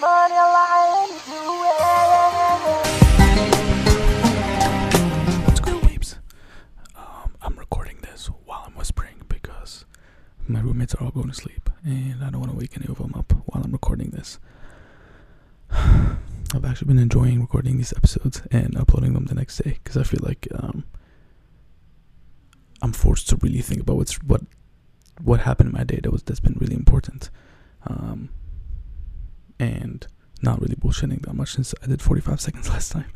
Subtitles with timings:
[0.00, 1.12] money lying
[5.44, 6.16] What's good, weeps?
[6.96, 9.84] Um, I'm recording this while I'm whispering because
[10.48, 12.96] my roommates are all going to sleep, and I don't want to wake any of
[12.98, 14.38] them up while I'm recording this.
[15.70, 20.02] I've actually been enjoying recording these episodes and uploading them the next day because I
[20.02, 20.84] feel like um,
[22.82, 24.42] I'm forced to really think about what's what
[25.22, 27.28] what happened in my day that was that's been really important,
[27.86, 28.30] um,
[29.60, 30.06] and
[30.42, 33.12] not really bullshitting that much since I did 45 seconds last time,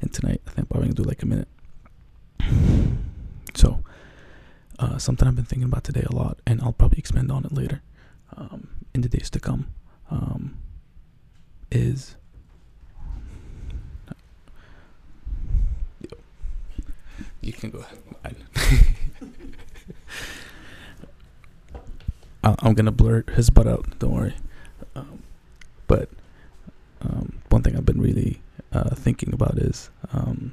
[0.00, 1.48] and tonight I think I'm probably gonna do like a minute.
[3.54, 3.84] So,
[4.78, 7.52] uh, something I've been thinking about today a lot, and I'll probably expand on it
[7.52, 7.82] later
[8.36, 9.66] um, in the days to come,
[10.10, 10.56] um,
[11.70, 12.16] is.
[17.42, 17.84] You can go
[18.24, 18.36] ahead.
[22.62, 23.98] I'm gonna blurt his butt out.
[23.98, 24.34] Don't worry.
[25.92, 26.08] But
[27.02, 28.40] um, one thing I've been really
[28.72, 30.52] uh, thinking about is um,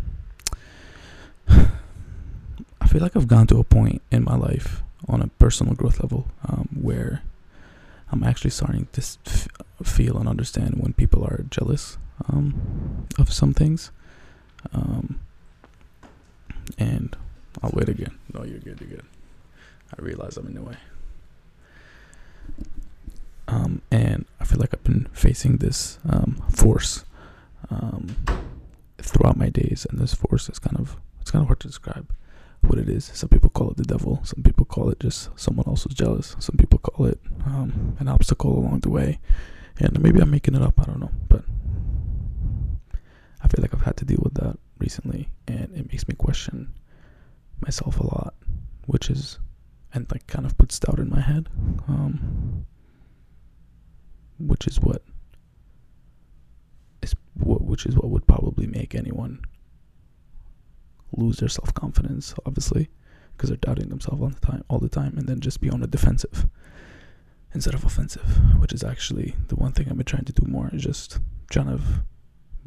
[1.48, 6.02] I feel like I've gone to a point in my life on a personal growth
[6.02, 7.24] level um, where
[8.12, 9.48] I'm actually starting to f-
[9.82, 13.92] feel and understand when people are jealous um, of some things.
[14.74, 15.22] Um,
[16.78, 17.16] and
[17.64, 18.18] I'll wait again.
[18.34, 18.82] No, you're good.
[18.82, 19.06] You're good.
[19.98, 20.76] I realize I'm in the way.
[23.50, 27.04] Um, and I feel like I've been facing this um, force
[27.70, 28.16] um,
[28.98, 32.12] throughout my days, and this force is kind of it's kind of hard to describe
[32.62, 33.06] what it is.
[33.14, 34.22] Some people call it the devil.
[34.24, 36.36] Some people call it just someone else who's jealous.
[36.40, 39.20] Some people call it um, an obstacle along the way.
[39.78, 40.80] And maybe I'm making it up.
[40.80, 41.44] I don't know, but
[43.42, 46.74] I feel like I've had to deal with that recently, and it makes me question
[47.62, 48.34] myself a lot,
[48.88, 49.40] which is
[49.94, 51.48] and like kind of puts doubt in my head,
[51.88, 52.66] um,
[54.38, 55.02] which is what
[57.80, 59.40] which is what would probably make anyone
[61.16, 62.90] lose their self confidence, obviously,
[63.32, 65.80] because they're doubting themselves all the time, all the time, and then just be on
[65.80, 66.50] the defensive
[67.54, 70.70] instead of offensive, which is actually the one thing I've been trying to do more
[70.74, 71.82] is just trying to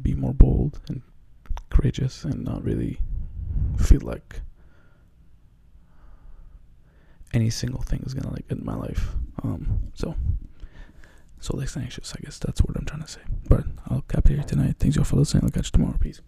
[0.01, 1.03] be more bold and
[1.69, 2.99] courageous and not really
[3.77, 4.41] feel like
[7.35, 9.11] any single thing is gonna like end my life.
[9.43, 10.15] Um, so
[11.43, 13.21] so less anxious, I guess that's what I'm trying to say.
[13.49, 14.75] But I'll cap it here tonight.
[14.79, 15.43] Thanks y'all for listening.
[15.43, 15.97] I'll catch you tomorrow.
[15.99, 16.21] Peace.